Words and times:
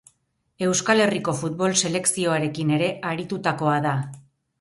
Euskal 0.67 1.01
Herriko 1.03 1.35
futbol 1.41 1.75
selekzioarekin 1.87 2.73
ere 2.79 2.87
aritutakoa 3.11 3.77
da. 3.85 3.93